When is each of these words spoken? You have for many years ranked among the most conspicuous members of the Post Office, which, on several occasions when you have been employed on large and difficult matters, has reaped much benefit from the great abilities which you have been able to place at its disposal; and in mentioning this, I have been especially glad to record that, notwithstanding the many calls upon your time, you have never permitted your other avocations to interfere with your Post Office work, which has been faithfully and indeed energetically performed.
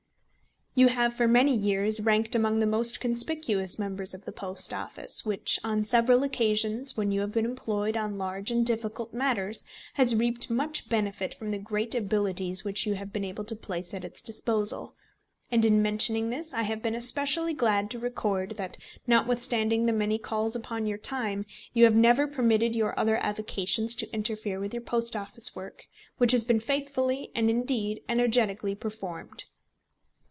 You 0.73 0.87
have 0.87 1.13
for 1.13 1.27
many 1.27 1.53
years 1.53 1.99
ranked 1.99 2.33
among 2.33 2.59
the 2.59 2.65
most 2.65 3.01
conspicuous 3.01 3.77
members 3.77 4.13
of 4.13 4.23
the 4.23 4.31
Post 4.31 4.73
Office, 4.73 5.25
which, 5.25 5.59
on 5.65 5.83
several 5.83 6.23
occasions 6.23 6.95
when 6.95 7.11
you 7.11 7.19
have 7.19 7.33
been 7.33 7.43
employed 7.43 7.97
on 7.97 8.17
large 8.17 8.51
and 8.51 8.65
difficult 8.65 9.13
matters, 9.13 9.65
has 9.95 10.15
reaped 10.15 10.49
much 10.49 10.87
benefit 10.87 11.33
from 11.33 11.49
the 11.51 11.57
great 11.59 11.93
abilities 11.93 12.63
which 12.63 12.85
you 12.87 12.93
have 12.95 13.11
been 13.11 13.25
able 13.25 13.43
to 13.43 13.55
place 13.55 13.93
at 13.93 14.05
its 14.05 14.21
disposal; 14.21 14.95
and 15.51 15.65
in 15.65 15.81
mentioning 15.81 16.29
this, 16.29 16.53
I 16.53 16.61
have 16.61 16.81
been 16.81 16.95
especially 16.95 17.53
glad 17.53 17.91
to 17.91 17.99
record 17.99 18.51
that, 18.51 18.77
notwithstanding 19.05 19.85
the 19.87 19.93
many 19.93 20.17
calls 20.17 20.55
upon 20.55 20.85
your 20.87 20.97
time, 20.97 21.45
you 21.73 21.83
have 21.83 21.95
never 21.95 22.27
permitted 22.29 22.77
your 22.77 22.97
other 22.97 23.17
avocations 23.17 23.93
to 23.95 24.13
interfere 24.13 24.57
with 24.57 24.73
your 24.73 24.79
Post 24.83 25.17
Office 25.17 25.53
work, 25.53 25.83
which 26.17 26.31
has 26.31 26.45
been 26.45 26.61
faithfully 26.61 27.29
and 27.35 27.49
indeed 27.49 27.99
energetically 28.07 28.73
performed. 28.73 29.43